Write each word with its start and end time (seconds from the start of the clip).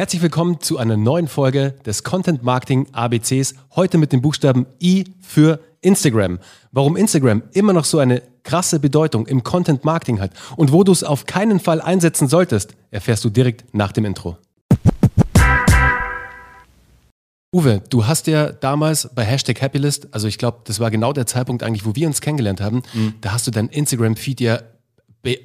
Herzlich 0.00 0.22
willkommen 0.22 0.60
zu 0.60 0.78
einer 0.78 0.96
neuen 0.96 1.28
Folge 1.28 1.74
des 1.84 2.04
Content 2.04 2.42
Marketing 2.42 2.86
ABCs. 2.92 3.52
Heute 3.76 3.98
mit 3.98 4.14
dem 4.14 4.22
Buchstaben 4.22 4.64
I 4.82 5.04
für 5.20 5.60
Instagram. 5.82 6.38
Warum 6.72 6.96
Instagram 6.96 7.42
immer 7.52 7.74
noch 7.74 7.84
so 7.84 7.98
eine 7.98 8.22
krasse 8.42 8.80
Bedeutung 8.80 9.26
im 9.26 9.42
Content 9.42 9.84
Marketing 9.84 10.18
hat 10.18 10.30
und 10.56 10.72
wo 10.72 10.84
du 10.84 10.92
es 10.92 11.04
auf 11.04 11.26
keinen 11.26 11.60
Fall 11.60 11.82
einsetzen 11.82 12.28
solltest, 12.28 12.72
erfährst 12.90 13.22
du 13.26 13.28
direkt 13.28 13.74
nach 13.74 13.92
dem 13.92 14.06
Intro. 14.06 14.38
Uwe, 17.54 17.82
du 17.90 18.06
hast 18.06 18.26
ja 18.26 18.52
damals 18.52 19.10
bei 19.14 19.22
Hashtag 19.22 19.60
Happylist, 19.60 20.14
also 20.14 20.28
ich 20.28 20.38
glaube, 20.38 20.60
das 20.64 20.80
war 20.80 20.90
genau 20.90 21.12
der 21.12 21.26
Zeitpunkt 21.26 21.62
eigentlich, 21.62 21.84
wo 21.84 21.94
wir 21.94 22.06
uns 22.06 22.22
kennengelernt 22.22 22.62
haben, 22.62 22.84
mhm. 22.94 23.16
da 23.20 23.32
hast 23.32 23.46
du 23.46 23.50
dein 23.50 23.68
Instagram-Feed 23.68 24.40
ja 24.40 24.60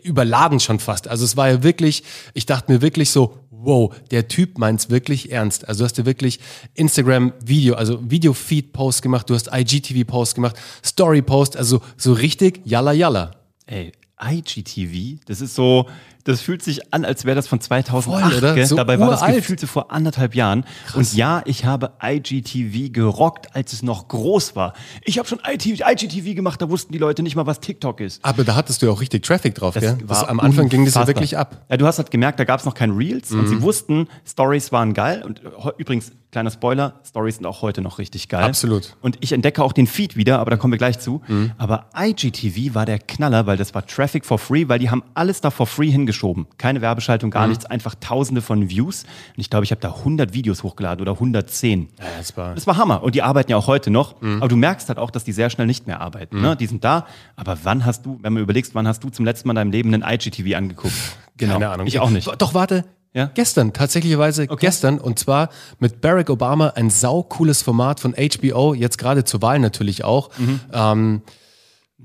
überladen 0.03 0.59
schon 0.59 0.79
fast. 0.79 1.07
Also 1.07 1.25
es 1.25 1.35
war 1.35 1.49
ja 1.49 1.63
wirklich, 1.63 2.03
ich 2.33 2.45
dachte 2.45 2.71
mir 2.71 2.81
wirklich 2.81 3.09
so, 3.09 3.39
wow, 3.51 3.93
der 4.11 4.27
Typ 4.27 4.57
meint 4.57 4.79
es 4.79 4.89
wirklich 4.89 5.31
ernst. 5.31 5.67
Also 5.67 5.79
du 5.79 5.85
hast 5.85 5.97
ja 5.97 6.05
wirklich 6.05 6.39
Instagram-Video, 6.75 7.75
also 7.75 7.99
Video-Feed-Post 8.09 9.01
gemacht, 9.01 9.29
du 9.29 9.33
hast 9.33 9.49
IGTV-Post 9.51 10.35
gemacht, 10.35 10.55
Story-Post, 10.83 11.57
also 11.57 11.81
so 11.97 12.13
richtig 12.13 12.61
yalla 12.65 12.93
yalla. 12.93 13.31
Ey, 13.65 13.91
IGTV, 14.21 15.19
das 15.25 15.41
ist 15.41 15.55
so, 15.55 15.89
das 16.25 16.41
fühlt 16.41 16.63
sich 16.63 16.91
an, 16.91 17.05
als 17.05 17.23
wäre 17.23 17.35
das 17.35 17.47
von 17.47 17.61
2008. 17.61 18.23
Voll, 18.23 18.37
oder? 18.37 18.65
So 18.65 18.75
Dabei 18.75 18.99
war 18.99 19.09
uralt. 19.09 19.21
das 19.21 19.35
gefühlt 19.35 19.59
so 19.59 19.67
vor 19.67 19.91
anderthalb 19.91 20.33
Jahren. 20.33 20.65
Krass. 20.87 20.95
Und 20.95 21.13
ja, 21.13 21.43
ich 21.45 21.65
habe 21.65 21.93
IGTV 22.01 22.91
gerockt, 22.91 23.55
als 23.55 23.73
es 23.73 23.83
noch 23.83 24.07
groß 24.07 24.55
war. 24.55 24.73
Ich 25.03 25.19
habe 25.19 25.27
schon 25.27 25.39
IGTV 25.47 26.35
gemacht, 26.35 26.59
da 26.61 26.69
wussten 26.69 26.93
die 26.93 26.97
Leute 26.97 27.21
nicht 27.21 27.35
mal, 27.35 27.45
was 27.45 27.59
TikTok 27.59 28.01
ist. 28.01 28.25
Aber 28.25 28.43
da 28.43 28.55
hattest 28.55 28.81
du 28.81 28.87
ja 28.87 28.91
auch 28.91 29.01
richtig 29.01 29.23
Traffic 29.23 29.53
drauf, 29.53 29.75
das 29.75 29.83
gell? 29.83 29.97
Das 30.07 30.23
am 30.23 30.39
Anfang 30.39 30.67
ging 30.67 30.83
das 30.83 30.95
ja 30.95 31.05
wirklich 31.05 31.37
ab. 31.37 31.63
Ja, 31.69 31.77
du 31.77 31.85
hast 31.85 31.99
halt 31.99 32.09
gemerkt, 32.09 32.39
da 32.39 32.43
gab 32.43 32.59
es 32.59 32.65
noch 32.65 32.73
kein 32.73 32.89
Reels 32.89 33.29
mhm. 33.29 33.41
und 33.41 33.47
sie 33.47 33.61
wussten, 33.61 34.07
Stories 34.27 34.71
waren 34.71 34.95
geil. 34.95 35.21
Und 35.23 35.41
übrigens, 35.77 36.11
kleiner 36.31 36.49
Spoiler, 36.49 36.99
Stories 37.07 37.35
sind 37.35 37.45
auch 37.45 37.61
heute 37.61 37.81
noch 37.81 37.99
richtig 37.99 38.29
geil. 38.29 38.43
Absolut. 38.43 38.97
Und 39.01 39.17
ich 39.21 39.31
entdecke 39.31 39.63
auch 39.63 39.73
den 39.73 39.85
Feed 39.85 40.17
wieder, 40.17 40.39
aber 40.39 40.49
da 40.49 40.57
kommen 40.57 40.73
wir 40.73 40.79
gleich 40.79 40.97
zu. 40.97 41.21
Mhm. 41.27 41.51
Aber 41.59 41.85
IGTV 41.95 42.73
war 42.73 42.87
der 42.87 42.97
Knaller, 42.97 43.45
weil 43.45 43.57
das 43.57 43.75
war 43.75 43.85
Traffic 43.85 44.25
for 44.25 44.39
free, 44.39 44.67
weil 44.67 44.79
die 44.79 44.89
haben 44.89 45.03
alles 45.13 45.39
da 45.41 45.51
for 45.51 45.67
free 45.67 45.91
hingeschrieben 45.91 46.14
geschoben. 46.15 46.47
Keine 46.57 46.81
Werbeschaltung, 46.81 47.29
gar 47.29 47.43
mhm. 47.43 47.49
nichts, 47.49 47.65
einfach 47.65 47.95
tausende 47.99 48.41
von 48.41 48.69
Views. 48.69 49.03
Und 49.03 49.41
ich 49.41 49.49
glaube, 49.49 49.65
ich 49.65 49.71
habe 49.71 49.81
da 49.81 49.93
100 49.93 50.33
Videos 50.33 50.63
hochgeladen 50.63 51.01
oder 51.01 51.13
110. 51.13 51.89
Ja, 51.99 52.05
das, 52.17 52.35
war 52.37 52.55
das 52.55 52.65
war 52.65 52.77
Hammer. 52.77 53.03
Und 53.03 53.15
die 53.15 53.21
arbeiten 53.21 53.51
ja 53.51 53.57
auch 53.57 53.67
heute 53.67 53.91
noch. 53.91 54.21
Mhm. 54.21 54.37
Aber 54.37 54.47
du 54.47 54.55
merkst 54.55 54.87
halt 54.89 54.97
auch, 54.97 55.11
dass 55.11 55.23
die 55.23 55.33
sehr 55.33 55.49
schnell 55.49 55.67
nicht 55.67 55.87
mehr 55.87 56.01
arbeiten. 56.01 56.37
Mhm. 56.37 56.41
Ne? 56.41 56.55
Die 56.55 56.67
sind 56.67 56.83
da. 56.83 57.05
Aber 57.35 57.57
wann 57.63 57.85
hast 57.85 58.05
du, 58.05 58.17
wenn 58.21 58.33
man 58.33 58.41
überlegst, 58.41 58.73
wann 58.73 58.87
hast 58.87 59.03
du 59.03 59.09
zum 59.09 59.25
letzten 59.25 59.47
Mal 59.47 59.53
in 59.53 59.55
deinem 59.55 59.71
Leben 59.71 59.93
einen 59.93 60.03
IGTV 60.03 60.55
angeguckt? 60.55 60.95
Genau. 61.37 61.55
Keine 61.55 61.69
Ahnung. 61.69 61.85
Ich 61.85 61.99
auch 61.99 62.11
nicht. 62.11 62.31
Doch, 62.37 62.53
warte. 62.53 62.85
Ja? 63.13 63.29
Gestern, 63.33 63.73
tatsächlicherweise 63.73 64.43
okay. 64.43 64.55
gestern. 64.57 64.99
Und 64.99 65.19
zwar 65.19 65.49
mit 65.79 65.99
Barack 65.99 66.29
Obama, 66.29 66.69
ein 66.77 66.89
saucooles 66.89 67.61
Format 67.61 67.99
von 67.99 68.13
HBO, 68.13 68.73
jetzt 68.73 68.97
gerade 68.97 69.25
zur 69.25 69.41
Wahl 69.41 69.59
natürlich 69.59 70.05
auch. 70.05 70.29
Mhm. 70.37 70.59
Ähm, 70.71 71.21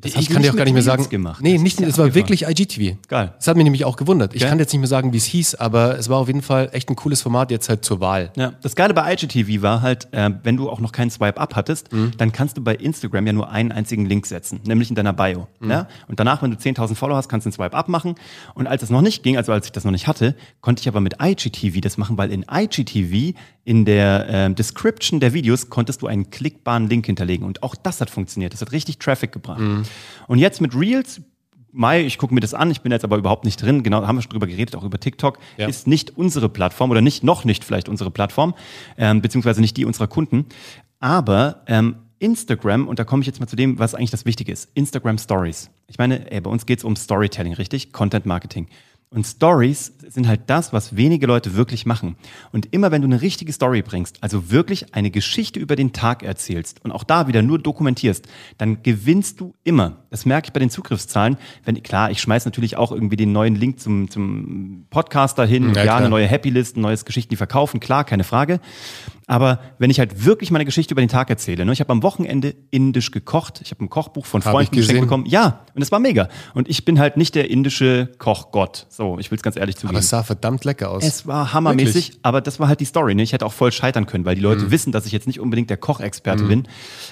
das 0.01 0.15
ich 0.15 0.29
kann 0.29 0.43
dir 0.43 0.51
auch 0.51 0.57
gar 0.57 0.65
nicht 0.65 0.73
mehr 0.73 0.83
sagen. 0.83 1.09
Gemacht. 1.09 1.43
Nee, 1.43 1.59
nicht, 1.59 1.81
es 1.81 1.99
war 1.99 2.15
wirklich 2.15 2.47
IGTV. 2.47 2.97
Geil. 3.09 3.33
Das 3.37 3.49
hat 3.49 3.57
mich 3.57 3.65
nämlich 3.65 3.85
auch 3.85 3.97
gewundert. 3.97 4.35
Ich 4.35 4.43
okay. 4.43 4.51
kann 4.51 4.59
jetzt 4.59 4.73
nicht 4.73 4.81
mehr 4.81 4.89
sagen, 4.89 5.13
wie 5.13 5.17
es 5.17 5.25
hieß, 5.25 5.57
aber 5.57 5.99
es 5.99 6.09
war 6.09 6.19
auf 6.19 6.27
jeden 6.27 6.43
Fall 6.43 6.69
echt 6.73 6.89
ein 6.89 6.97
cooles 6.97 7.23
Format 7.23 7.51
jetzt 7.51 7.69
halt 7.69 7.85
zur 7.85 8.01
Wahl. 8.01 8.33
Ja, 8.37 8.53
das 8.63 8.77
Geile 8.77 8.95
bei 8.95 9.13
IGTV 9.13 9.63
war 9.63 9.83
halt, 9.83 10.09
äh, 10.13 10.31
wenn 10.43 10.57
du 10.57 10.71
auch 10.71 10.81
noch 10.81 10.93
keinen 10.93 11.11
Swipe-Up 11.11 11.57
hattest, 11.57 11.93
mhm. 11.93 12.13
dann 12.17 12.33
kannst 12.33 12.57
du 12.57 12.63
bei 12.63 12.75
Instagram 12.75 13.27
ja 13.27 13.33
nur 13.33 13.51
einen 13.51 13.73
einzigen 13.73 14.07
Link 14.07 14.27
setzen, 14.27 14.61
nämlich 14.65 14.91
in 14.91 14.97
deiner 14.97 15.13
Bio. 15.13 15.49
Mhm. 15.61 15.71
Ja? 15.71 15.89
Und 16.09 16.21
danach, 16.21 16.43
wenn 16.43 16.51
du 16.51 16.57
10.000 16.57 16.95
Follower 16.95 17.17
hast, 17.17 17.29
kannst 17.29 17.47
du 17.47 17.49
einen 17.49 17.55
Swipe-Up 17.55 17.89
machen. 17.89 18.15
Und 18.55 18.67
als 18.67 18.83
es 18.83 18.91
noch 18.91 19.03
nicht 19.03 19.23
ging, 19.23 19.37
also 19.37 19.53
als 19.53 19.67
ich 19.67 19.73
das 19.73 19.85
noch 19.85 19.93
nicht 19.93 20.07
hatte, 20.07 20.35
konnte 20.61 20.81
ich 20.81 20.89
aber 20.89 21.01
mit 21.01 21.17
IGTV 21.23 21.81
das 21.81 21.99
machen, 21.99 22.19
weil 22.19 22.31
in 22.31 22.45
IGTV 22.51 23.35
in 23.65 23.85
der 23.85 24.29
äh, 24.29 24.55
Description 24.55 25.21
der 25.21 25.33
Videos 25.33 25.69
konntest 25.69 26.03
du 26.03 26.07
einen 26.07 26.31
klickbaren 26.31 26.89
Link 26.89 27.07
hinterlegen. 27.07 27.47
Und 27.47 27.63
auch 27.63 27.75
das 27.75 28.01
hat 28.01 28.11
funktioniert. 28.11 28.53
Das 28.53 28.61
hat 28.61 28.73
richtig 28.73 28.99
Traffic 28.99 29.33
gebracht. 29.33 29.61
Mhm. 29.61 29.85
Und 30.27 30.39
jetzt 30.39 30.61
mit 30.61 30.75
Reels, 30.75 31.23
Mai, 31.73 32.05
ich 32.05 32.19
gucke 32.19 32.35
mir 32.35 32.41
das 32.41 32.53
an, 32.53 32.71
ich 32.71 32.81
bin 32.81 32.91
jetzt 32.91 33.05
aber 33.05 33.17
überhaupt 33.17 33.45
nicht 33.45 33.63
drin, 33.63 33.83
genau, 33.83 34.05
haben 34.05 34.17
wir 34.17 34.23
schon 34.23 34.33
drüber 34.33 34.49
geredet, 34.49 34.75
auch 34.75 34.83
über 34.83 34.99
TikTok, 34.99 35.39
ja. 35.57 35.69
ist 35.69 35.87
nicht 35.87 36.17
unsere 36.17 36.49
Plattform 36.49 36.91
oder 36.91 37.01
nicht, 37.01 37.23
noch 37.23 37.45
nicht 37.45 37.65
vielleicht 37.65 37.89
unsere 37.89 38.11
Plattform, 38.11 38.55
ähm, 38.99 39.23
beziehungsweise 39.23 39.61
nicht 39.61 39.77
die 39.77 39.85
unserer 39.85 40.09
Kunden. 40.09 40.47
Aber 40.99 41.63
ähm, 41.67 41.97
Instagram, 42.19 42.87
und 42.87 42.99
da 42.99 43.05
komme 43.05 43.23
ich 43.23 43.27
jetzt 43.27 43.41
mal 43.41 43.47
zu 43.47 43.57
dem, 43.57 43.79
was 43.79 43.95
eigentlich 43.95 44.11
das 44.11 44.27
Wichtige 44.27 44.53
ist, 44.53 44.71
Instagram 44.75 45.19
Stories. 45.19 45.71
Ich 45.87 45.99
meine, 45.99 46.31
ey, 46.31 46.41
bei 46.41 46.51
uns 46.51 46.67
geht 46.67 46.79
es 46.79 46.85
um 46.85 46.95
Storytelling, 46.97 47.55
richtig? 47.55 47.93
Content 47.93 48.27
Marketing. 48.27 48.67
Und 49.13 49.27
Stories 49.27 49.93
sind 50.07 50.29
halt 50.29 50.43
das, 50.47 50.73
was 50.73 50.95
wenige 50.95 51.27
Leute 51.27 51.57
wirklich 51.57 51.85
machen. 51.85 52.15
Und 52.53 52.73
immer 52.73 52.93
wenn 52.93 53.03
du 53.03 53.09
eine 53.09 53.21
richtige 53.21 53.53
Story 53.53 53.83
bringst, 53.83 54.23
also 54.23 54.53
wirklich 54.53 54.95
eine 54.95 55.11
Geschichte 55.11 55.59
über 55.59 55.75
den 55.75 55.93
Tag 55.93 56.23
erzählst 56.23 56.85
und 56.85 56.93
auch 56.93 57.03
da 57.03 57.27
wieder 57.27 57.43
nur 57.43 57.59
dokumentierst, 57.59 58.29
dann 58.57 58.85
gewinnst 58.85 59.41
du 59.41 59.57
immer. 59.65 60.05
Das 60.11 60.27
merke 60.27 60.47
ich 60.47 60.53
bei 60.53 60.61
den 60.61 60.71
Zugriffszahlen. 60.71 61.39
Wenn, 61.65 61.83
klar, 61.83 62.13
ich 62.13 62.21
schmeiß 62.21 62.45
natürlich 62.45 62.77
auch 62.77 62.93
irgendwie 62.93 63.17
den 63.17 63.33
neuen 63.33 63.57
Link 63.57 63.81
zum, 63.81 64.09
zum 64.09 64.87
Podcaster 64.91 65.45
hin, 65.45 65.75
ja, 65.75 65.85
ja 65.85 65.97
eine 65.97 66.09
neue 66.09 66.29
Happy 66.29 66.51
List, 66.51 66.77
ein 66.77 66.83
neues 66.83 67.05
Geschichten, 67.05 67.31
die 67.31 67.37
verkaufen, 67.37 67.81
klar, 67.81 68.05
keine 68.05 68.23
Frage. 68.23 68.61
Aber 69.31 69.61
wenn 69.79 69.91
ich 69.91 70.01
halt 70.01 70.25
wirklich 70.25 70.51
meine 70.51 70.65
Geschichte 70.65 70.93
über 70.93 71.03
den 71.03 71.09
Tag 71.09 71.31
erzähle, 71.31 71.65
ne, 71.65 71.73
ich 71.73 71.79
habe 71.79 71.93
am 71.93 72.03
Wochenende 72.03 72.53
indisch 72.73 73.13
gekocht, 73.13 73.61
ich 73.63 73.71
habe 73.71 73.85
ein 73.85 73.89
Kochbuch 73.89 74.27
von 74.27 74.43
Freunden 74.43 74.75
geschenkt 74.75 75.03
bekommen. 75.03 75.25
Ja, 75.25 75.61
und 75.73 75.83
es 75.83 75.93
war 75.93 76.01
mega. 76.01 76.29
Und 76.53 76.69
ich 76.69 76.85
bin 76.85 76.99
halt 76.99 77.17
nicht 77.17 77.37
der 77.37 77.49
indische 77.49 78.09
Kochgott. 78.19 78.87
So, 78.89 79.21
ich 79.21 79.31
will 79.31 79.37
es 79.37 79.45
ganz 79.45 79.55
ehrlich 79.55 79.77
zugeben. 79.77 79.91
Aber 79.91 80.01
es 80.01 80.09
sah 80.09 80.25
verdammt 80.25 80.65
lecker 80.65 80.91
aus. 80.91 81.05
Es 81.05 81.29
war 81.29 81.53
hammermäßig, 81.53 82.09
wirklich? 82.09 82.19
aber 82.25 82.41
das 82.41 82.59
war 82.59 82.67
halt 82.67 82.81
die 82.81 82.87
Story. 82.87 83.15
Ne? 83.15 83.23
Ich 83.23 83.33
hätte 83.33 83.47
auch 83.47 83.53
voll 83.53 83.71
scheitern 83.71 84.07
können, 84.07 84.25
weil 84.25 84.35
die 84.35 84.41
Leute 84.41 84.65
mhm. 84.65 84.73
wissen, 84.73 84.91
dass 84.91 85.07
ich 85.07 85.13
jetzt 85.13 85.29
nicht 85.29 85.39
unbedingt 85.39 85.71
der 85.71 85.77
Kochexperte 85.77 86.43
mhm. 86.43 86.49
bin. 86.49 86.69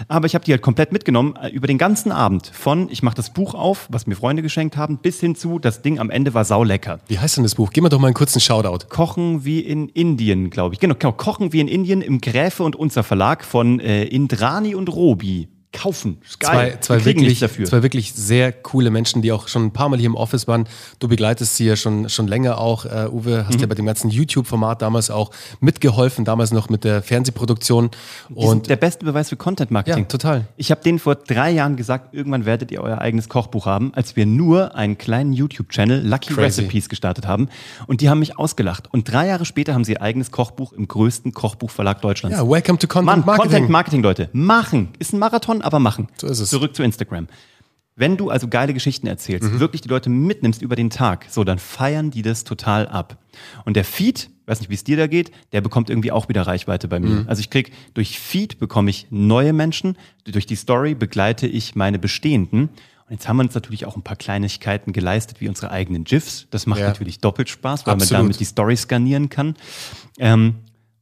Aber 0.09 0.27
ich 0.27 0.35
habe 0.35 0.45
die 0.45 0.51
halt 0.51 0.63
komplett 0.63 0.91
mitgenommen 0.91 1.37
äh, 1.41 1.51
über 1.51 1.69
den 1.69 1.79
ganzen 1.79 2.11
Abend. 2.11 2.51
Von, 2.53 2.89
ich 2.91 3.05
mache 3.05 3.15
das 3.15 3.33
Buch 3.33 3.55
auf, 3.55 3.87
was 3.93 4.09
mir 4.09 4.17
Freunde 4.17 4.43
geschenkt 4.43 4.77
haben, 4.77 4.99
bis 4.99 5.21
hin 5.21 5.37
zu, 5.37 5.61
das 5.61 5.83
Ding 5.83 6.01
am 6.01 6.11
Ende 6.11 6.35
war 6.35 6.45
saulecker. 6.45 6.99
Wie 7.07 7.21
heißt 7.21 7.37
denn 7.37 7.45
das 7.45 7.55
Buch? 7.55 7.71
Gib 7.73 7.85
mir 7.85 7.91
doch 7.91 8.01
mal 8.01 8.09
einen 8.09 8.15
kurzen 8.15 8.41
Shoutout. 8.41 8.87
Kochen 8.89 9.45
wie 9.45 9.61
in 9.61 9.89
Indien, 9.89 10.51
glaube 10.51 10.75
ich. 10.75 10.81
Genau, 10.81 10.97
genau, 10.99 11.13
Kochen 11.13 11.53
wie 11.53 11.61
in 11.61 11.69
Indien 11.69 12.08
im 12.09 12.21
Gräfe 12.21 12.65
und 12.65 12.75
unser 12.75 13.05
Verlag 13.05 13.45
von 13.45 13.79
äh, 13.79 14.05
Indrani 14.05 14.75
und 14.75 14.89
Robi 14.89 15.49
kaufen. 15.73 16.19
Zwei, 16.27 16.79
zwei, 16.81 17.05
wirklich, 17.05 17.41
dafür. 17.41 17.67
zwei 17.67 17.83
wirklich 17.83 18.15
sehr 18.15 18.53
coole 18.53 18.91
Menschen, 18.91 19.21
die 19.21 19.33
auch 19.33 19.49
schon 19.49 19.67
ein 19.67 19.73
paar 19.73 19.89
Mal 19.89 19.99
hier 19.99 20.07
im 20.07 20.15
Office 20.15 20.49
waren. 20.49 20.67
Du 20.99 21.09
begleitest 21.09 21.57
sie 21.57 21.67
ja 21.67 21.77
schon, 21.77 22.09
schon 22.09 22.27
länger 22.27 22.59
auch. 22.59 22.87
Uh, 22.87 23.09
Uwe, 23.13 23.45
hast 23.47 23.57
mhm. 23.57 23.61
ja 23.61 23.67
bei 23.67 23.75
dem 23.75 23.85
ganzen 23.85 24.11
YouTube-Format 24.11 24.81
damals 24.81 25.11
auch 25.11 25.31
mitgeholfen, 25.61 26.25
damals 26.25 26.53
noch 26.53 26.71
mit 26.71 26.85
der 26.85 27.03
Fernsehproduktion. 27.03 27.91
Und 28.35 28.69
der 28.71 28.77
beste 28.77 29.05
Beweis 29.05 29.29
für 29.29 29.37
Content-Marketing. 29.37 30.05
Ja, 30.05 30.09
total. 30.09 30.47
Ich 30.57 30.71
habe 30.71 30.83
denen 30.83 30.99
vor 30.99 31.17
drei 31.17 31.51
Jahren 31.51 31.77
gesagt, 31.77 32.15
irgendwann 32.15 32.47
werdet 32.47 32.71
ihr 32.71 32.83
euer 32.83 32.99
eigenes 32.99 33.29
Kochbuch 33.29 33.67
haben, 33.67 33.93
als 33.95 34.17
wir 34.17 34.25
nur 34.27 34.75
einen 34.75 34.97
kleinen 34.97 35.33
YouTube-Channel, 35.33 36.07
Lucky 36.07 36.33
Crazy. 36.33 36.63
Recipes, 36.63 36.89
gestartet 36.89 37.27
haben. 37.27 37.49
Und 37.87 38.01
die 38.01 38.09
haben 38.09 38.21
mich 38.21 38.39
ausgelacht. 38.39 38.93
Und 38.93 39.13
drei 39.13 39.27
Jahre 39.27 39.45
später 39.45 39.75
haben 39.75 39.85
sie 39.85 39.93
ihr 39.93 40.03
eigenes 40.03 40.31
Kochbuch 40.31 40.73
im 40.73 40.89
größten 40.89 41.33
Kochbuchverlag 41.33 42.01
Deutschlands. 42.01 42.39
Ja, 42.39 42.49
welcome 42.49 42.79
to 42.79 42.87
Content 42.87 43.07
Mann, 43.07 43.27
Marketing. 43.27 43.51
Content 43.51 43.71
Marketing, 43.71 44.03
Leute. 44.03 44.31
Machen. 44.33 44.89
Ist 44.99 45.13
ein 45.13 45.19
Marathon 45.19 45.58
machen, 45.59 45.67
aber 45.67 45.79
machen. 45.79 46.09
So 46.17 46.27
ist 46.27 46.41
es. 46.41 46.51
Zurück 46.51 46.75
zu 46.75 46.83
Instagram. 46.83 47.29
Wenn 47.97 48.17
du 48.17 48.31
also 48.31 48.47
geile 48.47 48.75
Geschichten 48.75 49.09
erzählst, 49.09 49.51
mhm. 49.51 49.59
wirklich 49.59 49.83
die 49.83 49.89
Leute 49.89 50.09
mitnimmst 50.09 50.63
über 50.63 50.77
den 50.77 50.89
Tag, 50.89 51.27
so, 51.29 51.43
dann 51.43 51.59
feiern 51.59 52.13
die 52.13 52.23
das 52.23 52.45
total 52.45 52.87
ab. 52.87 53.19
Und 53.65 53.75
der 53.75 53.85
Feed, 53.85 54.31
weiß 54.47 54.61
nicht, 54.61 54.71
wie 54.71 54.75
es 54.75 54.85
dir 54.85 54.97
da 54.97 55.09
geht, 55.09 55.33
der 55.53 55.61
bekommt 55.61 55.91
irgendwie 55.91 56.13
auch 56.13 56.29
wieder 56.29 56.43
Reichweite 56.43 56.87
bei 56.87 57.01
mir. 57.01 57.23
Mhm. 57.23 57.25
Also 57.29 57.41
ich 57.41 57.51
krieg, 57.51 57.73
durch 57.95 58.21
Feed 58.21 58.61
bekomme 58.61 58.89
ich 58.91 59.09
neue 59.11 59.53
Menschen, 59.53 59.99
durch 60.25 60.47
die 60.47 60.55
Story 60.55 60.95
begleite 60.95 61.49
ich 61.49 61.75
meine 61.75 61.99
bestehenden. 61.99 62.69
Und 63.09 63.15
jetzt 63.15 63.27
haben 63.27 63.39
wir 63.39 63.43
uns 63.43 63.55
natürlich 63.55 63.85
auch 63.85 63.97
ein 63.97 64.03
paar 64.03 64.17
Kleinigkeiten 64.17 64.93
geleistet, 64.93 65.41
wie 65.41 65.49
unsere 65.49 65.73
eigenen 65.73 66.05
GIFs. 66.05 66.47
Das 66.51 66.67
macht 66.67 66.81
ja. 66.81 66.87
natürlich 66.87 67.19
doppelt 67.19 67.49
Spaß, 67.49 67.85
weil 67.85 67.95
Absolut. 67.95 68.13
man 68.13 68.21
damit 68.21 68.39
die 68.39 68.45
Story 68.45 68.77
skanieren 68.77 69.29
kann. 69.29 69.57
Ähm, 70.19 70.55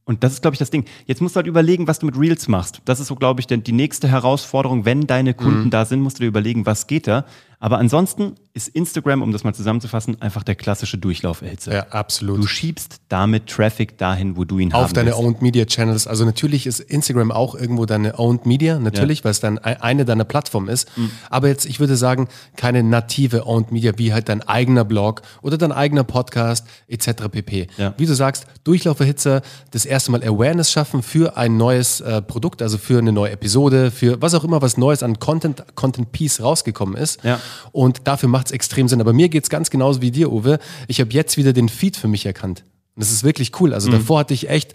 und 0.07 0.23
das 0.23 0.33
ist, 0.33 0.41
glaube 0.41 0.55
ich, 0.55 0.59
das 0.59 0.69
Ding. 0.69 0.85
Jetzt 1.05 1.21
musst 1.21 1.35
du 1.35 1.37
halt 1.37 1.47
überlegen, 1.47 1.85
was 1.85 1.99
du 1.99 2.05
mit 2.05 2.17
Reels 2.17 2.47
machst. 2.47 2.81
Das 2.85 3.01
ist 3.01 3.07
so, 3.07 3.15
glaube 3.15 3.41
ich, 3.41 3.47
die 3.47 3.71
nächste 3.73 4.07
Herausforderung. 4.07 4.85
Wenn 4.85 5.05
deine 5.05 5.33
Kunden 5.33 5.65
mhm. 5.65 5.69
da 5.69 5.83
sind, 5.83 5.99
musst 5.99 6.17
du 6.17 6.21
dir 6.21 6.29
überlegen, 6.29 6.65
was 6.65 6.87
geht 6.87 7.07
da. 7.07 7.25
Aber 7.59 7.79
ansonsten 7.79 8.35
ist 8.53 8.67
Instagram, 8.69 9.21
um 9.21 9.31
das 9.31 9.43
mal 9.43 9.53
zusammenzufassen, 9.53 10.21
einfach 10.21 10.43
der 10.43 10.55
klassische 10.55 10.97
Durchlauferhitzer. 10.97 11.73
Ja, 11.73 11.87
absolut. 11.89 12.37
Du 12.39 12.47
schiebst 12.47 13.01
damit 13.07 13.47
Traffic 13.47 13.97
dahin, 13.97 14.35
wo 14.35 14.45
du 14.45 14.59
ihn 14.59 14.73
Auf 14.73 14.85
haben 14.85 14.93
deine 14.93 15.09
willst. 15.11 15.19
Owned 15.19 15.41
Media 15.41 15.65
Channels. 15.65 16.07
Also 16.07 16.25
natürlich 16.25 16.67
ist 16.67 16.79
Instagram 16.79 17.31
auch 17.31 17.55
irgendwo 17.55 17.85
deine 17.85 18.19
Owned 18.19 18.45
Media, 18.45 18.79
natürlich, 18.79 19.19
ja. 19.19 19.25
weil 19.25 19.31
es 19.31 19.39
dann 19.39 19.57
eine 19.59 20.05
deiner 20.05 20.23
Plattformen 20.23 20.69
ist. 20.69 20.95
Mhm. 20.97 21.11
Aber 21.29 21.47
jetzt, 21.47 21.65
ich 21.65 21.79
würde 21.79 21.95
sagen, 21.95 22.27
keine 22.55 22.83
native 22.83 23.45
Owned 23.47 23.71
Media, 23.71 23.93
wie 23.97 24.13
halt 24.13 24.29
dein 24.29 24.41
eigener 24.41 24.85
Blog 24.85 25.21
oder 25.41 25.57
dein 25.57 25.71
eigener 25.71 26.03
Podcast 26.03 26.65
etc. 26.87 27.29
pp. 27.31 27.67
Ja. 27.77 27.93
Wie 27.97 28.05
du 28.05 28.13
sagst, 28.13 28.45
Durchlauferhitzer, 28.63 29.41
das 29.71 29.85
erste 29.85 30.11
Mal 30.11 30.23
Awareness 30.23 30.71
schaffen 30.71 31.01
für 31.01 31.37
ein 31.37 31.57
neues 31.57 32.01
äh, 32.01 32.21
Produkt, 32.21 32.61
also 32.61 32.77
für 32.77 32.99
eine 32.99 33.11
neue 33.11 33.31
Episode, 33.31 33.91
für 33.91 34.21
was 34.21 34.33
auch 34.35 34.43
immer 34.43 34.61
was 34.61 34.77
Neues 34.77 35.03
an 35.03 35.19
Content, 35.19 35.63
Content 35.75 36.11
Piece 36.11 36.41
rausgekommen 36.41 36.95
ist. 36.95 37.23
Ja. 37.23 37.39
Und 37.71 38.07
dafür 38.07 38.29
macht 38.29 38.47
es 38.47 38.51
extrem 38.51 38.87
Sinn. 38.87 39.01
Aber 39.01 39.13
mir 39.13 39.29
geht 39.29 39.43
es 39.43 39.49
ganz 39.49 39.69
genauso 39.69 40.01
wie 40.01 40.11
dir, 40.11 40.31
Uwe. 40.31 40.59
Ich 40.87 40.99
habe 40.99 41.11
jetzt 41.11 41.37
wieder 41.37 41.53
den 41.53 41.69
Feed 41.69 41.97
für 41.97 42.07
mich 42.07 42.25
erkannt. 42.25 42.63
Und 42.95 43.01
das 43.01 43.11
ist 43.11 43.23
wirklich 43.23 43.59
cool. 43.59 43.73
Also 43.73 43.91
davor 43.91 44.19
hatte 44.19 44.33
ich 44.33 44.49
echt, 44.49 44.73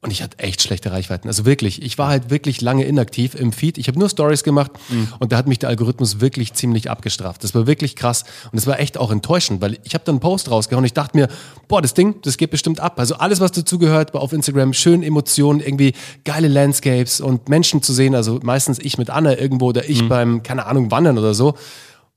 und 0.00 0.12
ich 0.12 0.22
hatte 0.22 0.38
echt 0.38 0.62
schlechte 0.62 0.92
Reichweiten. 0.92 1.26
Also 1.26 1.44
wirklich, 1.44 1.82
ich 1.82 1.98
war 1.98 2.08
halt 2.08 2.30
wirklich 2.30 2.60
lange 2.60 2.84
inaktiv 2.84 3.34
im 3.34 3.52
Feed. 3.52 3.78
Ich 3.78 3.88
habe 3.88 3.98
nur 3.98 4.08
Stories 4.08 4.44
gemacht 4.44 4.70
und 5.18 5.32
da 5.32 5.36
hat 5.36 5.48
mich 5.48 5.58
der 5.58 5.68
Algorithmus 5.70 6.20
wirklich 6.20 6.54
ziemlich 6.54 6.88
abgestraft. 6.88 7.42
Das 7.42 7.52
war 7.52 7.66
wirklich 7.66 7.96
krass 7.96 8.22
und 8.44 8.54
das 8.54 8.68
war 8.68 8.78
echt 8.78 8.96
auch 8.96 9.10
enttäuschend, 9.10 9.60
weil 9.60 9.76
ich 9.82 9.94
habe 9.94 10.04
dann 10.04 10.14
einen 10.14 10.20
Post 10.20 10.52
rausgehauen 10.52 10.82
und 10.82 10.86
ich 10.86 10.92
dachte 10.92 11.16
mir, 11.16 11.26
boah, 11.66 11.82
das 11.82 11.94
Ding, 11.94 12.14
das 12.22 12.36
geht 12.36 12.52
bestimmt 12.52 12.78
ab. 12.78 13.00
Also 13.00 13.16
alles, 13.16 13.40
was 13.40 13.50
dazugehört 13.50 14.14
war 14.14 14.20
auf 14.20 14.32
Instagram, 14.32 14.72
schön 14.72 15.02
Emotionen, 15.02 15.58
irgendwie 15.58 15.94
geile 16.24 16.46
Landscapes 16.46 17.20
und 17.20 17.48
Menschen 17.48 17.82
zu 17.82 17.92
sehen. 17.92 18.14
Also 18.14 18.38
meistens 18.42 18.78
ich 18.78 18.98
mit 18.98 19.10
Anna 19.10 19.36
irgendwo 19.36 19.66
oder 19.66 19.90
ich 19.90 20.08
beim, 20.08 20.44
keine 20.44 20.66
Ahnung, 20.66 20.92
Wandern 20.92 21.18
oder 21.18 21.34
so. 21.34 21.54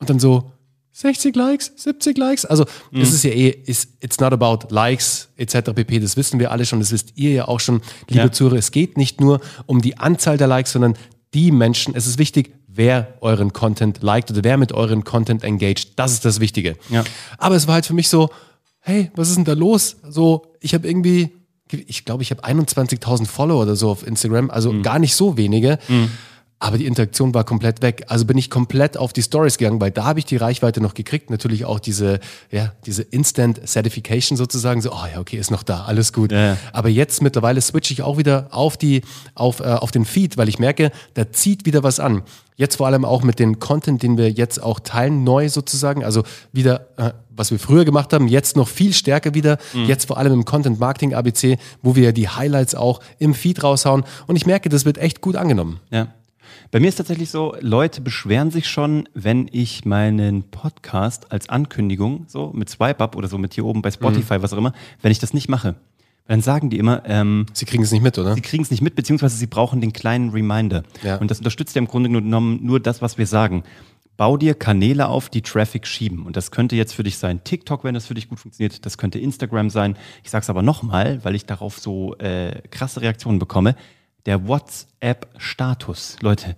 Und 0.02 0.10
dann 0.10 0.20
so, 0.20 0.52
60 0.94 1.34
Likes, 1.38 1.72
70 1.78 2.18
Likes. 2.18 2.44
Also 2.46 2.66
Mhm. 2.92 3.00
es 3.02 3.14
ist 3.14 3.24
ja 3.24 3.32
eh, 3.32 3.56
it's, 3.66 3.88
it's 4.02 4.20
not 4.20 4.34
about 4.34 4.68
Likes 4.76 5.30
etc. 5.38 5.72
pp. 5.74 6.00
Das 6.02 6.18
wissen 6.18 6.38
wir 6.38 6.52
alle 6.52 6.66
schon, 6.66 6.80
das 6.82 6.92
wisst 6.92 7.14
ihr 7.16 7.32
ja 7.32 7.48
auch 7.48 7.62
schon, 7.62 7.82
liebe 8.10 8.24
Ja. 8.26 8.32
Zuhörer. 8.32 8.58
Es 8.58 8.72
geht 8.72 8.98
nicht 8.98 9.22
nur 9.22 9.40
um 9.68 9.82
die 9.82 9.98
Anzahl 9.98 10.38
der 10.38 10.48
Likes, 10.48 10.74
sondern 10.74 10.96
die 11.34 11.52
Menschen. 11.54 11.96
Es 11.96 12.08
ist 12.08 12.18
wichtig, 12.18 12.52
wer 12.68 13.14
euren 13.22 13.54
Content 13.54 14.04
liked 14.04 14.32
oder 14.32 14.44
wer 14.44 14.58
mit 14.58 14.74
euren 14.74 15.06
Content 15.06 15.44
engaged. 15.46 15.94
Das 15.98 16.12
ist 16.12 16.26
das 16.26 16.42
Wichtige. 16.42 16.76
Ja. 16.90 17.06
Aber 17.38 17.56
es 17.56 17.68
war 17.68 17.76
halt 17.76 17.86
für 17.86 17.94
mich 17.94 18.10
so, 18.10 18.30
hey, 18.82 19.12
was 19.16 19.30
ist 19.30 19.36
denn 19.38 19.46
da 19.46 19.54
los? 19.54 19.96
So, 20.10 20.48
ich 20.60 20.74
habe 20.74 20.90
irgendwie, 20.90 21.30
ich 21.88 22.04
glaube, 22.04 22.22
ich 22.24 22.32
habe 22.32 22.44
21.000 22.44 23.28
Follower 23.28 23.62
oder 23.62 23.78
so 23.78 23.90
auf 23.90 24.06
Instagram, 24.06 24.50
also 24.50 24.74
Mhm. 24.74 24.84
gar 24.84 25.00
nicht 25.00 25.16
so 25.16 25.38
wenige. 25.38 25.80
Aber 26.62 26.78
die 26.78 26.86
Interaktion 26.86 27.34
war 27.34 27.44
komplett 27.44 27.82
weg. 27.82 28.06
Also 28.08 28.24
bin 28.26 28.38
ich 28.38 28.52
komplett 28.52 28.96
auf 28.96 29.14
die 29.14 29.24
Stories 29.24 29.58
gegangen, 29.58 29.82
weil 29.82 29.90
da 29.90 30.06
habe 30.06 30.20
ich 30.20 30.26
die 30.26 30.38
Reichweite 30.38 30.80
noch 30.80 30.94
gekriegt. 30.94 31.32
Natürlich 31.32 31.66
auch 31.66 31.80
diese, 31.80 32.20
ja, 32.52 32.74
diese 32.86 33.02
Instant 33.02 33.68
Certification 33.68 34.38
sozusagen. 34.38 34.80
So, 34.80 34.92
oh 34.92 35.06
ja, 35.12 35.20
okay, 35.20 35.38
ist 35.38 35.50
noch 35.50 35.64
da, 35.64 35.86
alles 35.86 36.14
gut. 36.14 36.32
Ja. 36.32 36.58
Aber 36.72 36.90
jetzt 36.90 37.24
mittlerweile 37.24 37.60
switche 37.62 37.94
ich 37.96 38.04
auch 38.04 38.20
wieder 38.20 38.48
auf 38.52 38.78
die, 38.78 39.02
auf, 39.34 39.60
äh, 39.60 39.64
auf 39.64 39.90
den 39.90 40.06
Feed, 40.06 40.38
weil 40.38 40.50
ich 40.50 40.60
merke, 40.60 40.92
da 41.16 41.32
zieht 41.32 41.66
wieder 41.66 41.82
was 41.82 42.00
an. 42.00 42.22
Jetzt 42.58 42.76
vor 42.76 42.86
allem 42.86 43.06
auch 43.06 43.24
mit 43.24 43.40
dem 43.40 43.58
Content, 43.58 44.04
den 44.04 44.20
wir 44.20 44.30
jetzt 44.30 44.62
auch 44.62 44.80
teilen, 44.80 45.24
neu 45.24 45.50
sozusagen. 45.50 46.04
Also 46.04 46.22
wieder, 46.52 46.90
äh, 46.98 47.12
was 47.32 47.50
wir 47.50 47.58
früher 47.58 47.86
gemacht 47.86 48.14
haben, 48.14 48.28
jetzt 48.28 48.56
noch 48.56 48.68
viel 48.68 48.94
stärker 48.94 49.34
wieder. 49.34 49.58
Jetzt 49.88 50.06
vor 50.06 50.20
allem 50.20 50.34
im 50.34 50.46
Content 50.46 50.80
Marketing 50.80 51.16
ABC, 51.16 51.58
wo 51.82 51.96
wir 51.96 52.14
die 52.14 52.30
Highlights 52.30 52.76
auch 52.76 53.00
im 53.18 53.34
Feed 53.34 53.64
raushauen. 53.64 54.04
Und 54.28 54.36
ich 54.36 54.46
merke, 54.46 54.70
das 54.70 54.86
wird 54.86 55.00
echt 55.00 55.22
gut 55.22 55.36
angenommen. 55.36 55.80
Ja. 55.90 56.10
Bei 56.72 56.80
mir 56.80 56.88
ist 56.90 56.96
tatsächlich 56.96 57.30
so, 57.30 57.56
Leute 57.60 58.02
beschweren 58.02 58.52
sich 58.52 58.68
schon, 58.70 59.08
wenn 59.14 59.48
ich 59.52 59.86
meinen 59.86 60.44
Podcast 60.52 61.32
als 61.32 61.50
Ankündigung, 61.50 62.26
so 62.28 62.52
mit 62.54 62.70
Swipe 62.70 63.00
Up 63.00 63.16
oder 63.16 63.28
so 63.28 63.38
mit 63.38 63.54
hier 63.54 63.66
oben 63.66 63.82
bei 63.82 63.92
Spotify, 63.92 64.38
Mhm. 64.38 64.42
was 64.44 64.54
auch 64.54 64.58
immer, 64.58 64.74
wenn 65.02 65.12
ich 65.12 65.20
das 65.20 65.34
nicht 65.34 65.50
mache. 65.50 65.76
Dann 66.28 66.42
sagen 66.42 66.70
die 66.70 66.78
immer, 66.78 67.04
ähm, 67.06 67.46
Sie 67.54 67.66
kriegen 67.66 67.84
es 67.84 67.92
nicht 67.92 68.04
mit, 68.04 68.18
oder? 68.18 68.36
sie 68.36 68.42
kriegen 68.42 68.64
es 68.64 68.72
nicht 68.72 68.82
mit, 68.82 68.96
beziehungsweise 68.96 69.36
sie 69.36 69.48
brauchen 69.48 69.82
den 69.82 69.92
kleinen 69.92 70.30
Reminder. 70.30 70.84
Ja. 71.04 71.18
Und 71.18 71.30
das 71.32 71.40
unterstützt 71.40 71.76
ja 71.76 71.80
im 71.82 71.88
Grunde 71.88 72.10
genommen 72.10 72.60
nur 72.64 72.80
das, 72.80 73.02
was 73.02 73.18
wir 73.18 73.28
sagen. 73.28 73.64
Bau 74.18 74.38
dir 74.38 74.54
Kanäle 74.54 75.08
auf, 75.08 75.30
die 75.30 75.42
Traffic 75.42 75.88
schieben. 75.88 76.26
Und 76.26 76.38
das 76.38 76.52
könnte 76.52 76.76
jetzt 76.76 76.94
für 76.94 77.02
dich 77.04 77.18
sein 77.18 77.44
TikTok, 77.44 77.84
wenn 77.84 77.96
das 77.96 78.06
für 78.06 78.14
dich 78.14 78.30
gut 78.30 78.40
funktioniert. 78.40 78.86
Das 78.86 78.98
könnte 79.00 79.18
Instagram 79.20 79.70
sein. 79.72 79.98
Ich 80.24 80.30
sage 80.30 80.44
es 80.44 80.50
aber 80.50 80.62
nochmal, 80.62 81.20
weil 81.24 81.34
ich 81.36 81.46
darauf 81.48 81.80
so 81.80 82.16
äh, 82.18 82.62
krasse 82.70 83.02
Reaktionen 83.02 83.40
bekomme. 83.40 83.76
Der 84.26 84.48
WhatsApp-Status. 84.48 86.18
Leute, 86.22 86.56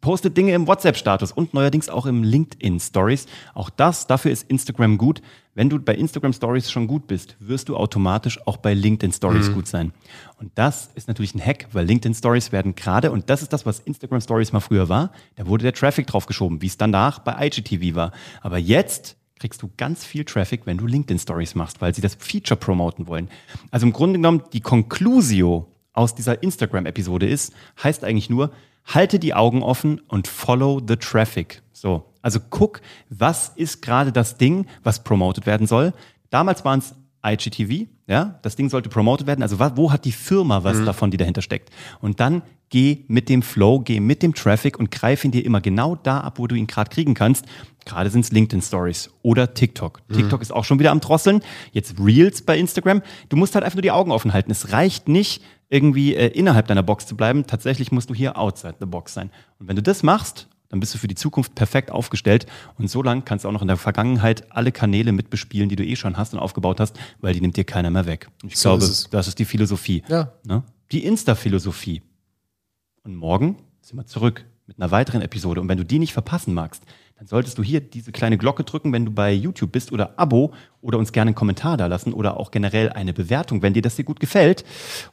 postet 0.00 0.36
Dinge 0.36 0.54
im 0.54 0.66
WhatsApp-Status 0.66 1.32
und 1.32 1.54
neuerdings 1.54 1.88
auch 1.88 2.06
im 2.06 2.22
LinkedIn-Stories. 2.22 3.26
Auch 3.54 3.70
das, 3.70 4.06
dafür 4.06 4.30
ist 4.30 4.48
Instagram 4.48 4.98
gut. 4.98 5.20
Wenn 5.54 5.68
du 5.68 5.78
bei 5.78 5.94
Instagram-Stories 5.94 6.70
schon 6.70 6.86
gut 6.86 7.06
bist, 7.06 7.36
wirst 7.40 7.68
du 7.68 7.76
automatisch 7.76 8.38
auch 8.46 8.56
bei 8.58 8.74
LinkedIn-Stories 8.74 9.52
gut 9.52 9.66
sein. 9.66 9.92
Und 10.38 10.52
das 10.54 10.90
ist 10.94 11.08
natürlich 11.08 11.34
ein 11.34 11.44
Hack, 11.44 11.68
weil 11.72 11.84
LinkedIn-Stories 11.84 12.52
werden 12.52 12.74
gerade, 12.74 13.10
und 13.10 13.28
das 13.28 13.42
ist 13.42 13.52
das, 13.52 13.66
was 13.66 13.80
Instagram-Stories 13.80 14.52
mal 14.52 14.60
früher 14.60 14.88
war, 14.88 15.12
da 15.36 15.46
wurde 15.46 15.64
der 15.64 15.74
Traffic 15.74 16.06
draufgeschoben, 16.06 16.62
wie 16.62 16.68
es 16.68 16.76
danach 16.76 17.18
bei 17.18 17.46
IGTV 17.46 17.96
war. 17.96 18.12
Aber 18.40 18.58
jetzt 18.58 19.16
kriegst 19.38 19.62
du 19.62 19.70
ganz 19.76 20.04
viel 20.04 20.24
Traffic, 20.24 20.62
wenn 20.64 20.78
du 20.78 20.86
LinkedIn-Stories 20.86 21.54
machst, 21.54 21.80
weil 21.80 21.94
sie 21.94 22.00
das 22.02 22.14
Feature 22.14 22.58
promoten 22.58 23.06
wollen. 23.06 23.28
Also 23.70 23.86
im 23.86 23.92
Grunde 23.92 24.18
genommen, 24.18 24.42
die 24.52 24.60
Conclusio 24.60 25.68
aus 25.98 26.14
dieser 26.14 26.42
Instagram-Episode 26.44 27.28
ist, 27.28 27.52
heißt 27.82 28.04
eigentlich 28.04 28.30
nur, 28.30 28.52
halte 28.86 29.18
die 29.18 29.34
Augen 29.34 29.64
offen 29.64 30.00
und 30.06 30.28
follow 30.28 30.80
the 30.86 30.96
traffic. 30.96 31.60
So, 31.72 32.04
also 32.22 32.38
guck, 32.50 32.80
was 33.10 33.48
ist 33.56 33.82
gerade 33.82 34.12
das 34.12 34.38
Ding, 34.38 34.66
was 34.84 35.02
promoted 35.02 35.44
werden 35.44 35.66
soll. 35.66 35.92
Damals 36.30 36.64
waren 36.64 36.78
es 36.78 36.94
IGTV, 37.26 37.88
ja, 38.06 38.38
das 38.42 38.54
Ding 38.54 38.70
sollte 38.70 38.88
promoted 38.88 39.26
werden. 39.26 39.42
Also 39.42 39.58
wo 39.58 39.90
hat 39.90 40.04
die 40.04 40.12
Firma 40.12 40.62
was 40.62 40.84
davon, 40.84 41.10
die 41.10 41.16
dahinter 41.16 41.42
steckt? 41.42 41.70
Und 42.00 42.20
dann 42.20 42.42
geh 42.70 43.04
mit 43.08 43.28
dem 43.28 43.42
Flow, 43.42 43.80
geh 43.80 43.98
mit 43.98 44.22
dem 44.22 44.34
Traffic 44.34 44.78
und 44.78 44.90
greif 44.90 45.24
ihn 45.24 45.30
dir 45.30 45.44
immer 45.44 45.60
genau 45.60 45.96
da 45.96 46.20
ab, 46.20 46.38
wo 46.38 46.46
du 46.46 46.54
ihn 46.54 46.66
gerade 46.66 46.90
kriegen 46.90 47.14
kannst. 47.14 47.46
Gerade 47.84 48.10
sind 48.10 48.24
es 48.24 48.30
LinkedIn 48.30 48.62
Stories 48.62 49.10
oder 49.22 49.54
TikTok. 49.54 50.02
TikTok 50.12 50.42
ist 50.42 50.52
auch 50.52 50.64
schon 50.64 50.78
wieder 50.78 50.90
am 50.90 51.00
Drosseln. 51.00 51.40
Jetzt 51.72 51.94
Reels 51.98 52.42
bei 52.42 52.58
Instagram. 52.58 53.02
Du 53.30 53.36
musst 53.36 53.54
halt 53.54 53.64
einfach 53.64 53.76
nur 53.76 53.82
die 53.82 53.90
Augen 53.90 54.10
offen 54.12 54.32
halten. 54.32 54.50
Es 54.50 54.72
reicht 54.72 55.08
nicht, 55.08 55.42
irgendwie 55.68 56.14
äh, 56.14 56.28
innerhalb 56.28 56.66
deiner 56.66 56.82
Box 56.82 57.06
zu 57.06 57.16
bleiben. 57.16 57.46
Tatsächlich 57.46 57.92
musst 57.92 58.10
du 58.10 58.14
hier 58.14 58.38
outside 58.38 58.76
the 58.80 58.86
box 58.86 59.14
sein. 59.14 59.30
Und 59.58 59.68
wenn 59.68 59.76
du 59.76 59.82
das 59.82 60.02
machst, 60.02 60.48
dann 60.68 60.80
bist 60.80 60.94
du 60.94 60.98
für 60.98 61.08
die 61.08 61.14
Zukunft 61.14 61.54
perfekt 61.54 61.90
aufgestellt. 61.90 62.46
Und 62.78 62.90
so 62.90 63.02
lang 63.02 63.24
kannst 63.24 63.44
du 63.44 63.48
auch 63.48 63.52
noch 63.52 63.62
in 63.62 63.68
der 63.68 63.76
Vergangenheit 63.76 64.50
alle 64.52 64.72
Kanäle 64.72 65.12
mitbespielen, 65.12 65.68
die 65.68 65.76
du 65.76 65.84
eh 65.84 65.96
schon 65.96 66.16
hast 66.16 66.34
und 66.34 66.40
aufgebaut 66.40 66.80
hast, 66.80 66.98
weil 67.20 67.32
die 67.34 67.40
nimmt 67.40 67.56
dir 67.56 67.64
keiner 67.64 67.90
mehr 67.90 68.06
weg. 68.06 68.28
Ich 68.44 68.58
So 68.58 68.70
glaube, 68.70 68.84
ist 68.84 69.12
das 69.12 69.28
ist 69.28 69.38
die 69.38 69.44
Philosophie. 69.44 70.02
Ja. 70.08 70.32
Ne? 70.44 70.62
Die 70.92 71.04
Insta-Philosophie. 71.04 72.02
Und 73.02 73.14
morgen 73.16 73.56
sind 73.80 73.96
wir 73.96 74.06
zurück 74.06 74.44
mit 74.68 74.78
einer 74.78 74.90
weiteren 74.92 75.22
Episode. 75.22 75.60
Und 75.60 75.68
wenn 75.68 75.78
du 75.78 75.84
die 75.84 75.98
nicht 75.98 76.12
verpassen 76.12 76.54
magst, 76.54 76.84
dann 77.18 77.26
solltest 77.26 77.58
du 77.58 77.64
hier 77.64 77.80
diese 77.80 78.12
kleine 78.12 78.38
Glocke 78.38 78.62
drücken, 78.62 78.92
wenn 78.92 79.06
du 79.06 79.10
bei 79.10 79.32
YouTube 79.32 79.72
bist 79.72 79.90
oder 79.90 80.16
Abo 80.18 80.52
oder 80.80 80.98
uns 80.98 81.10
gerne 81.10 81.30
einen 81.30 81.34
Kommentar 81.34 81.76
da 81.76 81.86
lassen 81.86 82.12
oder 82.12 82.38
auch 82.38 82.52
generell 82.52 82.90
eine 82.90 83.12
Bewertung, 83.12 83.62
wenn 83.62 83.72
dir 83.72 83.82
das 83.82 83.96
dir 83.96 84.04
gut 84.04 84.20
gefällt. 84.20 84.64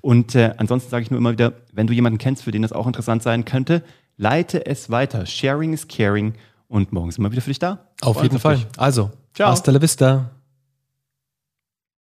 Und 0.02 0.36
äh, 0.36 0.54
ansonsten 0.58 0.92
sage 0.92 1.04
ich 1.04 1.10
nur 1.10 1.18
immer 1.18 1.32
wieder, 1.32 1.54
wenn 1.74 1.88
du 1.88 1.94
jemanden 1.94 2.20
kennst, 2.20 2.44
für 2.44 2.52
den 2.52 2.62
das 2.62 2.74
auch 2.74 2.86
interessant 2.86 3.24
sein 3.24 3.46
könnte, 3.46 3.82
leite 4.18 4.66
es 4.66 4.92
weiter. 4.92 5.26
Sharing 5.26 5.74
is 5.74 5.88
caring. 5.88 6.34
Und 6.68 6.92
morgen 6.92 7.12
sind 7.12 7.24
wir 7.24 7.32
wieder 7.32 7.42
für 7.42 7.50
dich 7.50 7.60
da. 7.60 7.88
Auf 8.02 8.18
Freuen 8.18 8.26
jeden 8.26 8.40
Fall. 8.40 8.58
dich. 8.58 8.68
Also, 8.78 9.12
Ciao. 9.34 9.50
hasta 9.50 9.72
la 9.72 9.82
vista. 9.82 10.35